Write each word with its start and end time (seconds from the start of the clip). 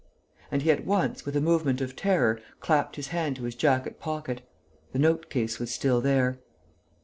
And 0.49 0.63
he 0.63 0.71
at 0.71 0.83
once, 0.83 1.27
with 1.27 1.35
a 1.35 1.39
movement 1.41 1.79
of 1.79 1.95
terror, 1.95 2.41
clapped 2.59 2.95
his 2.95 3.09
hand 3.09 3.35
to 3.35 3.43
his 3.43 3.53
jacket 3.53 3.99
pocket. 3.99 4.41
The 4.93 4.97
note 4.97 5.29
case 5.29 5.59
was 5.59 5.69
still 5.71 6.01
there. 6.01 6.39